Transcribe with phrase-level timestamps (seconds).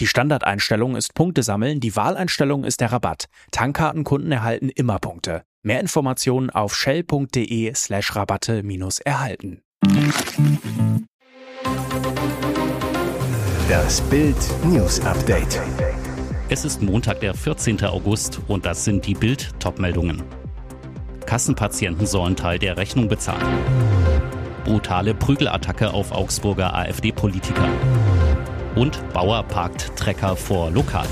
[0.00, 3.24] Die Standardeinstellung ist Punkte sammeln, die Wahleinstellung ist der Rabatt.
[3.50, 5.42] Tankkartenkunden erhalten immer Punkte.
[5.62, 9.60] Mehr Informationen auf shell.de slash Rabatte minus erhalten.
[13.68, 15.60] Das Bild News Update.
[16.48, 17.84] Es ist Montag, der 14.
[17.84, 20.22] August und das sind die Bild Topmeldungen.
[21.26, 23.58] Kassenpatienten sollen Teil der Rechnung bezahlen.
[24.64, 27.68] Brutale Prügelattacke auf Augsburger AfD-Politiker.
[28.78, 31.08] Und Bauer parkt Trecker vor Lokal.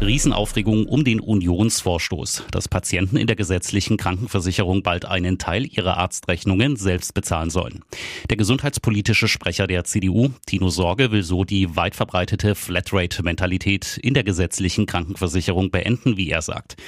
[0.00, 6.76] Riesenaufregung um den Unionsvorstoß, dass Patienten in der gesetzlichen Krankenversicherung bald einen Teil ihrer Arztrechnungen
[6.76, 7.84] selbst bezahlen sollen.
[8.30, 14.24] Der gesundheitspolitische Sprecher der CDU, Tino Sorge, will so die weit verbreitete Flatrate-Mentalität in der
[14.24, 16.78] gesetzlichen Krankenversicherung beenden, wie er sagt.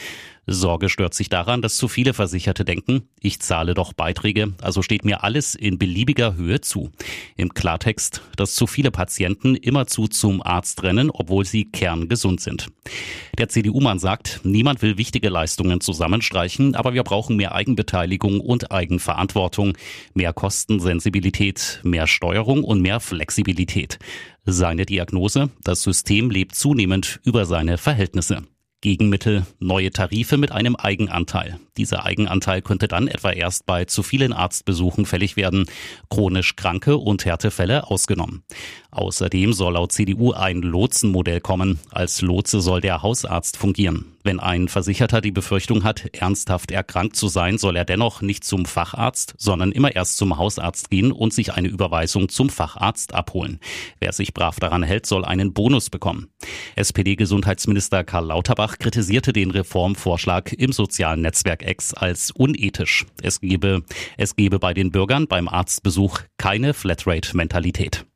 [0.46, 5.04] Sorge stört sich daran, dass zu viele Versicherte denken, ich zahle doch Beiträge, also steht
[5.04, 6.90] mir alles in beliebiger Höhe zu.
[7.36, 12.68] Im Klartext, dass zu viele Patienten immerzu zum Arzt rennen, obwohl sie kerngesund sind.
[13.38, 19.76] Der CDU-Mann sagt, niemand will wichtige Leistungen zusammenstreichen, aber wir brauchen mehr Eigenbeteiligung und Eigenverantwortung,
[20.12, 24.00] mehr Kostensensibilität, mehr Steuerung und mehr Flexibilität.
[24.44, 28.42] Seine Diagnose, das System lebt zunehmend über seine Verhältnisse.
[28.82, 31.58] Gegenmittel neue Tarife mit einem Eigenanteil.
[31.78, 35.64] Dieser Eigenanteil könnte dann etwa erst bei zu vielen Arztbesuchen fällig werden,
[36.10, 38.42] chronisch Kranke und Härtefälle ausgenommen.
[38.90, 41.78] Außerdem soll laut CDU ein Lotsenmodell kommen.
[41.90, 44.11] Als Lotse soll der Hausarzt fungieren.
[44.24, 48.66] Wenn ein Versicherter die Befürchtung hat, ernsthaft erkrankt zu sein, soll er dennoch nicht zum
[48.66, 53.58] Facharzt, sondern immer erst zum Hausarzt gehen und sich eine Überweisung zum Facharzt abholen.
[53.98, 56.28] Wer sich brav daran hält, soll einen Bonus bekommen.
[56.76, 63.06] SPD-Gesundheitsminister Karl Lauterbach kritisierte den Reformvorschlag im sozialen Netzwerk X als unethisch.
[63.22, 63.82] Es gebe,
[64.16, 68.06] es gebe bei den Bürgern beim Arztbesuch keine Flatrate-Mentalität.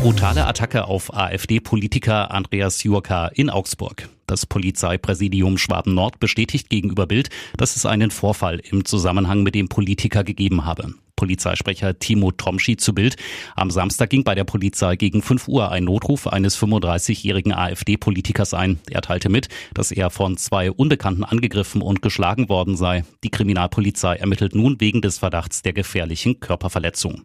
[0.00, 4.08] Brutale Attacke auf AfD-Politiker Andreas Jurka in Augsburg.
[4.30, 10.22] Das Polizeipräsidium Schwaben-Nord bestätigt gegenüber Bild, dass es einen Vorfall im Zusammenhang mit dem Politiker
[10.22, 10.94] gegeben habe.
[11.20, 13.16] Polizeisprecher Timo Tromschi zu Bild.
[13.54, 18.78] Am Samstag ging bei der Polizei gegen 5 Uhr ein Notruf eines 35-jährigen AfD-Politikers ein.
[18.88, 23.04] Er teilte mit, dass er von zwei Unbekannten angegriffen und geschlagen worden sei.
[23.22, 27.22] Die Kriminalpolizei ermittelt nun wegen des Verdachts der gefährlichen Körperverletzung.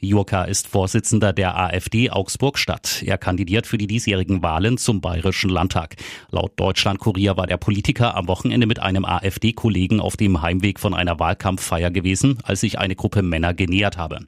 [0.00, 3.04] Jurka ist Vorsitzender der AfD Augsburg-Stadt.
[3.06, 5.94] Er kandidiert für die diesjährigen Wahlen zum Bayerischen Landtag.
[6.32, 11.20] Laut Deutschland-Kurier war der Politiker am Wochenende mit einem AfD-Kollegen auf dem Heimweg von einer
[11.20, 14.20] Wahlkampffeier gewesen, als sich eine Gruppe Männer genähert habe.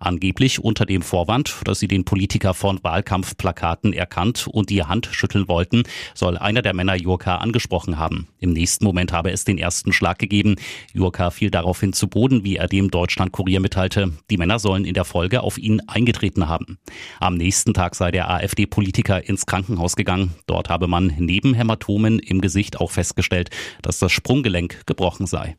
[0.00, 5.48] Angeblich unter dem Vorwand, dass sie den Politiker von Wahlkampfplakaten erkannt und die Hand schütteln
[5.48, 8.28] wollten, soll einer der Männer Jurka angesprochen haben.
[8.38, 10.56] Im nächsten Moment habe es den ersten Schlag gegeben.
[10.92, 14.12] Jurka fiel daraufhin zu Boden, wie er dem Deutschlandkurier mitteilte.
[14.30, 16.78] Die Männer sollen in der Folge auf ihn eingetreten haben.
[17.20, 20.34] Am nächsten Tag sei der AfD-Politiker ins Krankenhaus gegangen.
[20.46, 23.50] Dort habe man neben Hämatomen im Gesicht auch festgestellt,
[23.82, 25.56] dass das Sprunggelenk gebrochen sei.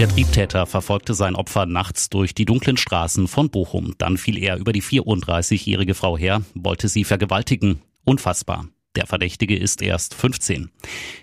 [0.00, 3.96] Der Triebtäter verfolgte sein Opfer nachts durch die dunklen Straßen von Bochum.
[3.98, 7.82] Dann fiel er über die 34-jährige Frau her, wollte sie vergewaltigen.
[8.06, 8.66] Unfassbar.
[8.96, 10.68] Der Verdächtige ist erst 15.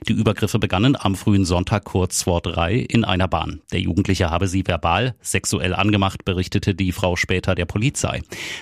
[0.08, 3.62] Die Übergriffe begannen am frühen Sonntag kurz vor drei in einer Bahn.
[3.74, 8.22] Der Jugendliche habe sie verbal, sexuell angemacht, berichtete die Frau später der Polizei.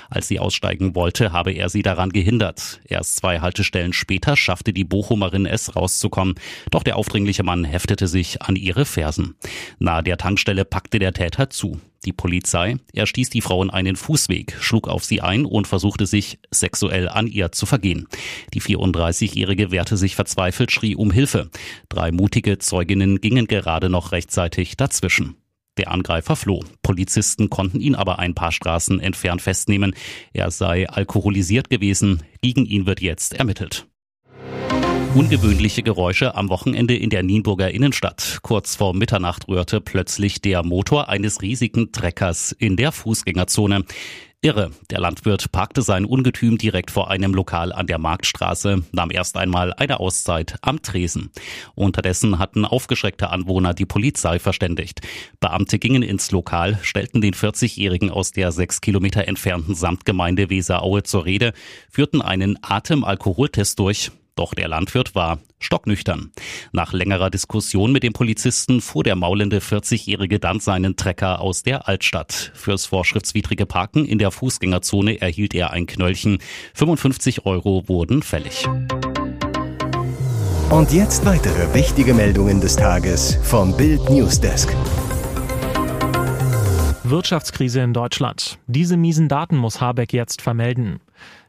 [0.10, 2.82] Als sie aussteigen wollte, habe er sie daran gehindert.
[2.86, 6.34] Erst zwei Haltestellen später schaffte die Bochumerin es rauszukommen.
[6.72, 9.36] Doch der aufdringliche Mann heftete sich an ihre Fersen.
[9.78, 11.80] Nahe der Tankstelle packte der Täter zu.
[12.06, 16.06] Die Polizei, er stieß die Frau in einen Fußweg, schlug auf sie ein und versuchte
[16.06, 18.08] sich sexuell an ihr zu vergehen.
[18.54, 21.50] Die 34-Jährige wehrte sich verzweifelt, schrie um Hilfe.
[21.90, 25.36] Drei mutige Zeuginnen gingen gerade noch rechtzeitig dazwischen.
[25.78, 26.64] Der Angreifer floh.
[26.84, 29.94] Polizisten konnten ihn aber ein paar Straßen entfernt festnehmen.
[30.32, 32.24] Er sei alkoholisiert gewesen.
[32.42, 33.88] Gegen ihn wird jetzt ermittelt.
[35.16, 38.40] Ungewöhnliche Geräusche am Wochenende in der Nienburger Innenstadt.
[38.42, 43.86] Kurz vor Mitternacht rührte plötzlich der Motor eines riesigen Treckers in der Fußgängerzone.
[44.42, 44.72] Irre.
[44.90, 49.72] Der Landwirt parkte sein Ungetüm direkt vor einem Lokal an der Marktstraße, nahm erst einmal
[49.74, 51.32] eine Auszeit am Tresen.
[51.76, 55.00] Unterdessen hatten aufgeschreckte Anwohner die Polizei verständigt.
[55.40, 61.24] Beamte gingen ins Lokal, stellten den 40-Jährigen aus der sechs Kilometer entfernten Samtgemeinde Weseraue zur
[61.24, 61.54] Rede,
[61.90, 64.12] führten einen Atemalkoholtest durch.
[64.36, 66.32] Doch der Landwirt war stocknüchtern.
[66.74, 71.88] Nach längerer Diskussion mit dem Polizisten fuhr der maulende 40-Jährige dann seinen Trecker aus der
[71.88, 72.52] Altstadt.
[72.54, 76.40] Fürs vorschriftswidrige Parken in der Fußgängerzone erhielt er ein Knöllchen.
[76.74, 78.68] 55 Euro wurden fällig.
[80.70, 84.76] Und jetzt weitere wichtige Meldungen des Tages vom Bild Newsdesk.
[87.04, 88.58] Wirtschaftskrise in Deutschland.
[88.68, 91.00] Diese miesen Daten muss Habeck jetzt vermelden.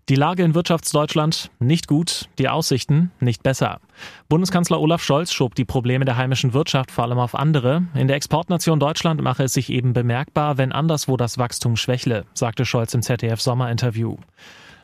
[0.08, 3.80] Die Lage in Wirtschaftsdeutschland nicht gut, die Aussichten nicht besser.
[4.28, 7.82] Bundeskanzler Olaf Scholz schob die Probleme der heimischen Wirtschaft vor allem auf andere.
[7.92, 12.64] In der Exportnation Deutschland mache es sich eben bemerkbar, wenn anderswo das Wachstum schwächle, sagte
[12.64, 14.16] Scholz im ZDF Sommerinterview.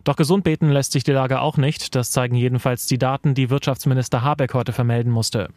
[0.04, 1.94] Doch gesund beten lässt sich die Lage auch nicht.
[1.94, 5.50] Das zeigen jedenfalls die Daten, die Wirtschaftsminister Habeck heute vermelden musste.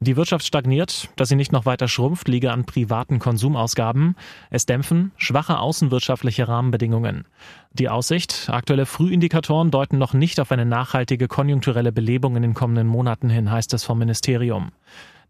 [0.00, 4.16] Die Wirtschaft stagniert, dass sie nicht noch weiter schrumpft, liege an privaten Konsumausgaben.
[4.50, 7.26] Es dämpfen schwache außenwirtschaftliche Rahmenbedingungen.
[7.74, 12.86] Die Aussicht, aktuelle Frühindikatoren deuten noch nicht auf eine nachhaltige konjunkturelle Belebung in den kommenden
[12.86, 14.72] Monaten hin, heißt es vom Ministerium.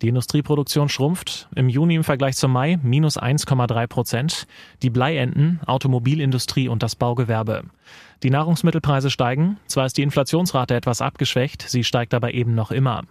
[0.02, 4.46] Die Industrieproduktion schrumpft im Juni im Vergleich zum Mai minus 1,3 Prozent.
[4.82, 7.62] Die Bleienden, Automobilindustrie und das Baugewerbe.
[8.24, 9.58] Die Nahrungsmittelpreise steigen.
[9.66, 13.02] Zwar ist die Inflationsrate etwas abgeschwächt, sie steigt aber eben noch immer.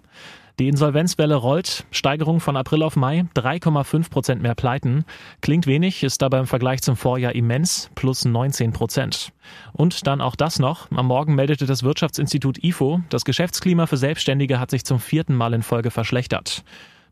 [0.60, 1.86] Die Insolvenzwelle rollt.
[1.92, 3.26] Steigerung von April auf Mai.
[3.36, 5.06] 3,5 Prozent mehr Pleiten.
[5.42, 7.90] Klingt wenig, ist aber im Vergleich zum Vorjahr immens.
[7.96, 9.32] Plus 19 Prozent.
[9.74, 10.90] Und dann auch das noch.
[10.92, 15.54] Am Morgen meldete das Wirtschaftsinstitut IFO, das Geschäftsklima für Selbstständige hat sich zum vierten Mal
[15.54, 16.64] in Folge verschlechtert.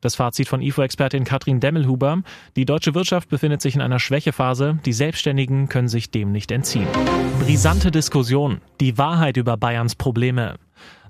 [0.01, 2.21] Das Fazit von IFO-Expertin Katrin Demmelhuber.
[2.55, 4.79] Die deutsche Wirtschaft befindet sich in einer Schwächephase.
[4.85, 6.87] Die Selbstständigen können sich dem nicht entziehen.
[7.41, 8.61] Brisante Diskussion.
[8.79, 10.55] Die Wahrheit über Bayerns Probleme.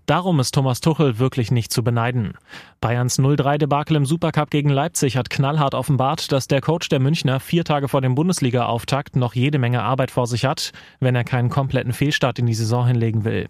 [0.09, 2.33] Darum ist Thomas Tuchel wirklich nicht zu beneiden.
[2.81, 7.63] Bayerns 0-3-Debakel im Supercup gegen Leipzig hat knallhart offenbart, dass der Coach der Münchner vier
[7.63, 11.93] Tage vor dem Bundesliga-Auftakt noch jede Menge Arbeit vor sich hat, wenn er keinen kompletten
[11.93, 13.49] Fehlstart in die Saison hinlegen will.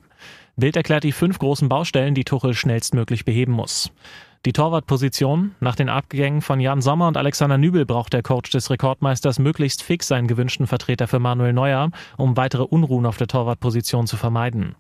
[0.58, 3.94] Bild erklärt die fünf großen Baustellen, die Tuchel schnellstmöglich beheben muss.
[4.46, 5.54] Die Torwartposition.
[5.60, 9.84] Nach den Abgängen von Jan Sommer und Alexander Nübel braucht der Coach des Rekordmeisters möglichst
[9.84, 14.76] fix seinen gewünschten Vertreter für Manuel Neuer, um weitere Unruhen auf der Torwartposition zu vermeiden.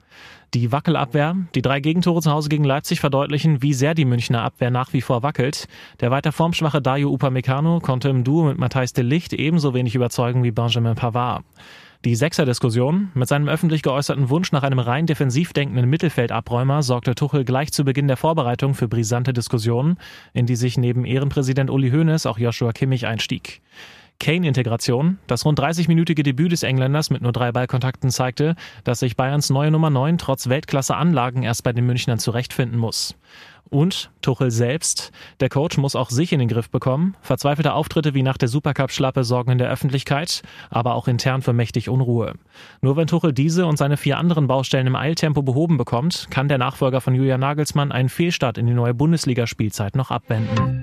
[0.54, 1.36] Die Wackelabwehr.
[1.56, 5.02] Die drei Gegentore zu Hause gegen Leipzig verdeutlichen, wie sehr die Münchner Abwehr nach wie
[5.02, 5.68] vor wackelt.
[6.00, 10.42] Der weiter formschwache Dario Upamecano konnte im Duo mit Matthijs de Licht ebenso wenig überzeugen
[10.42, 11.44] wie Benjamin Pavard.
[12.06, 13.12] Die Sechser-Diskussion.
[13.14, 17.84] Mit seinem öffentlich geäußerten Wunsch nach einem rein defensiv denkenden Mittelfeldabräumer sorgte Tuchel gleich zu
[17.84, 19.98] Beginn der Vorbereitung für brisante Diskussionen,
[20.32, 23.62] in die sich neben Ehrenpräsident Uli Hoeneß auch Joshua Kimmich einstieg.
[24.20, 25.18] Kane-Integration.
[25.28, 29.72] Das rund 30-minütige Debüt des Engländers mit nur drei Ballkontakten zeigte, dass sich Bayerns neue
[29.72, 33.16] Nummer 9 trotz Weltklasse-Anlagen erst bei den Münchnern zurechtfinden muss.
[33.70, 35.12] Und Tuchel selbst.
[35.40, 37.16] Der Coach muss auch sich in den Griff bekommen.
[37.22, 40.42] Verzweifelte Auftritte wie nach der Supercup-Schlappe sorgen in der Öffentlichkeit,
[40.72, 42.34] aber auch intern für mächtig Unruhe.
[42.82, 46.58] Nur wenn Tuchel diese und seine vier anderen Baustellen im Eiltempo behoben bekommt, kann der
[46.58, 50.82] Nachfolger von Julian Nagelsmann einen Fehlstart in die neue Bundesligaspielzeit noch abwenden.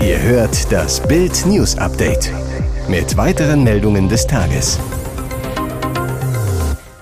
[0.00, 2.30] Ihr hört das Bild News Update
[2.88, 4.78] mit weiteren Meldungen des Tages.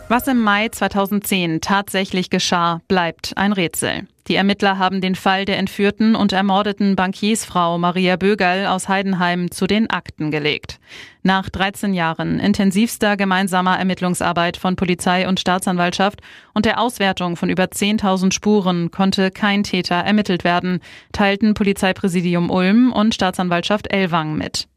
[0.09, 4.07] Was im Mai 2010 tatsächlich geschah, bleibt ein Rätsel.
[4.27, 9.67] Die Ermittler haben den Fall der entführten und ermordeten Bankiersfrau Maria Bögerl aus Heidenheim zu
[9.67, 10.81] den Akten gelegt.
[11.23, 16.21] Nach 13 Jahren intensivster gemeinsamer Ermittlungsarbeit von Polizei und Staatsanwaltschaft
[16.55, 20.81] und der Auswertung von über 10.000 Spuren konnte kein Täter ermittelt werden,
[21.13, 24.69] teilten Polizeipräsidium Ulm und Staatsanwaltschaft Elwang mit.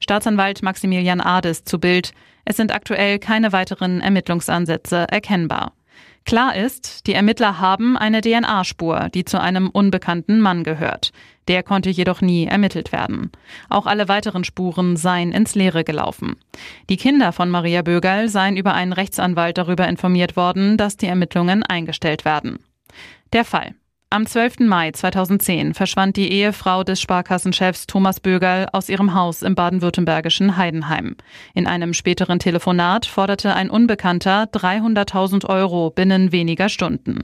[0.00, 2.12] Staatsanwalt Maximilian Ades zu Bild.
[2.44, 5.72] Es sind aktuell keine weiteren Ermittlungsansätze erkennbar.
[6.24, 11.12] Klar ist, die Ermittler haben eine DNA-Spur, die zu einem unbekannten Mann gehört.
[11.48, 13.32] Der konnte jedoch nie ermittelt werden.
[13.68, 16.36] Auch alle weiteren Spuren seien ins Leere gelaufen.
[16.88, 21.64] Die Kinder von Maria Bögerl seien über einen Rechtsanwalt darüber informiert worden, dass die Ermittlungen
[21.64, 22.60] eingestellt werden.
[23.32, 23.74] Der Fall.
[24.12, 24.66] Am 12.
[24.66, 31.14] Mai 2010 verschwand die Ehefrau des Sparkassenchefs Thomas Bögerl aus ihrem Haus im baden-württembergischen Heidenheim.
[31.54, 37.20] In einem späteren Telefonat forderte ein Unbekannter 300.000 Euro binnen weniger Stunden.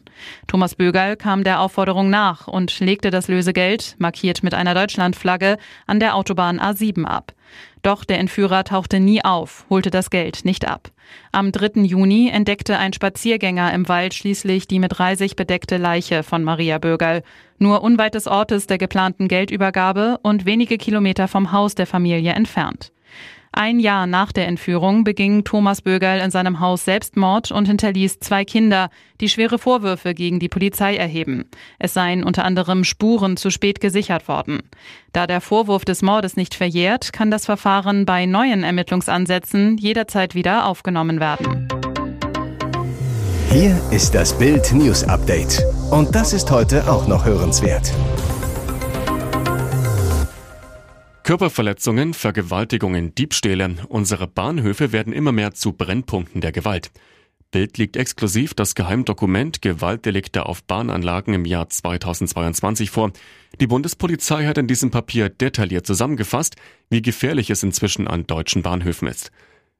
[0.47, 5.57] Thomas Bögerl kam der Aufforderung nach und legte das Lösegeld, markiert mit einer Deutschlandflagge,
[5.89, 7.33] an der Autobahn A7 ab.
[7.83, 10.91] Doch der Entführer tauchte nie auf, holte das Geld nicht ab.
[11.33, 11.83] Am 3.
[11.83, 17.23] Juni entdeckte ein Spaziergänger im Wald schließlich die mit Reisig bedeckte Leiche von Maria Bögerl,
[17.59, 22.93] nur unweit des Ortes der geplanten Geldübergabe und wenige Kilometer vom Haus der Familie entfernt.
[23.59, 28.45] Ein Jahr nach der Entführung beging Thomas Bögerl in seinem Haus Selbstmord und hinterließ zwei
[28.45, 28.91] Kinder,
[29.23, 31.47] die schwere Vorwürfe gegen die Polizei erheben.
[31.79, 34.61] Es seien unter anderem Spuren zu spät gesichert worden.
[35.15, 40.67] Da der Vorwurf des Mordes nicht verjährt, kann das Verfahren bei neuen Ermittlungsansätzen jederzeit wieder
[40.67, 41.67] aufgenommen werden.
[43.51, 45.65] Hier ist das Bild News Update.
[45.91, 47.91] Und das ist heute auch noch hörenswert.
[51.27, 53.79] Körperverletzungen, Vergewaltigungen, Diebstähle.
[53.89, 56.93] Unsere Bahnhöfe werden immer mehr zu Brennpunkten der Gewalt.
[57.51, 63.11] Bild liegt exklusiv das Geheimdokument Gewaltdelikte auf Bahnanlagen im Jahr 2022 vor.
[63.59, 66.55] Die Bundespolizei hat in diesem Papier detailliert zusammengefasst,
[66.91, 69.33] wie gefährlich es inzwischen an deutschen Bahnhöfen ist.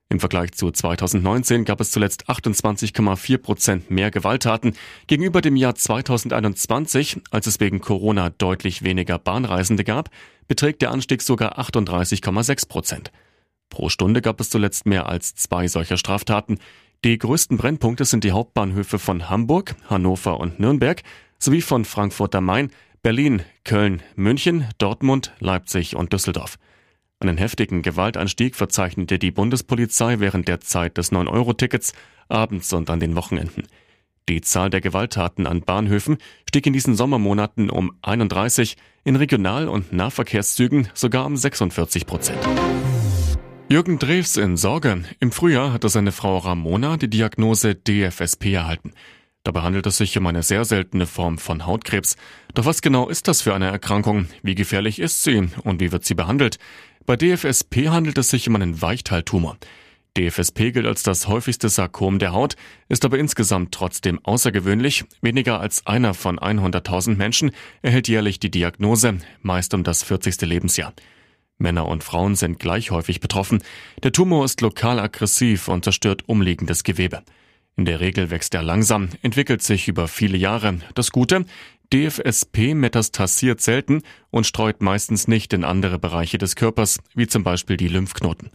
[0.09, 4.75] Im Vergleich zu 2019 gab es zuletzt 28,4 Prozent mehr Gewalttaten
[5.09, 10.11] gegenüber dem Jahr 2021, als es wegen Corona deutlich weniger Bahnreisende gab,
[10.49, 13.13] beträgt der Anstieg sogar 38,6 Prozent.
[13.69, 16.59] Pro Stunde gab es zuletzt mehr als zwei solcher Straftaten.
[17.05, 21.03] Die größten Brennpunkte sind die Hauptbahnhöfe von Hamburg, Hannover und Nürnberg
[21.39, 22.71] sowie von Frankfurt am Main,
[23.03, 26.59] Berlin, Köln, München, Dortmund, Leipzig und Düsseldorf.
[27.19, 31.93] Einen heftigen Gewaltanstieg verzeichnete die Bundespolizei während der Zeit des 9-Euro-Tickets
[32.29, 33.65] abends und an den Wochenenden.
[34.29, 36.19] Die Zahl der Gewalttaten an Bahnhöfen
[36.57, 42.39] stieg in diesen Sommermonaten um 31, in Regional- und Nahverkehrszügen sogar um 46 Prozent.
[43.69, 45.05] Jürgen Drews in Sorge.
[45.21, 48.95] Im Frühjahr hatte seine Frau Ramona die Diagnose DFSP erhalten.
[49.43, 52.17] Dabei handelt es sich um eine sehr seltene Form von Hautkrebs.
[52.55, 54.29] Doch was genau ist das für eine Erkrankung?
[54.43, 56.59] Wie gefährlich ist sie und wie wird sie behandelt?
[57.05, 59.59] Bei DFSP handelt es sich um einen Weichteiltumor.
[60.17, 62.57] DFSP gilt als das häufigste Sarkom der Haut,
[62.89, 65.05] ist aber insgesamt trotzdem außergewöhnlich.
[65.21, 67.51] Weniger als einer von 100.000 Menschen
[67.83, 70.41] erhält jährlich die Diagnose, meist um das 40.
[70.43, 70.95] Lebensjahr.
[71.59, 73.63] Männer und Frauen sind gleich häufig betroffen.
[74.03, 77.23] Der Tumor ist lokal aggressiv und zerstört umliegendes Gewebe.
[77.77, 80.79] In der Regel wächst er langsam, entwickelt sich über viele Jahre.
[80.95, 81.45] Das Gute,
[81.93, 87.77] DFSP metastasiert selten und streut meistens nicht in andere Bereiche des Körpers, wie zum Beispiel
[87.77, 88.51] die Lymphknoten.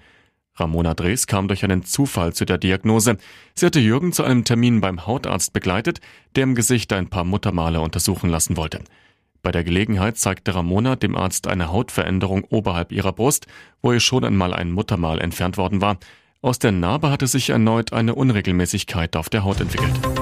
[0.55, 3.17] Ramona Drees kam durch einen Zufall zu der Diagnose.
[3.55, 6.01] Sie hatte Jürgen zu einem Termin beim Hautarzt begleitet,
[6.35, 8.81] der im Gesicht ein paar Muttermale untersuchen lassen wollte.
[9.43, 13.47] Bei der Gelegenheit zeigte Ramona dem Arzt eine Hautveränderung oberhalb ihrer Brust,
[13.81, 15.97] wo ihr schon einmal ein Muttermal entfernt worden war.
[16.41, 20.20] Aus der Narbe hatte sich erneut eine Unregelmäßigkeit auf der Haut entwickelt.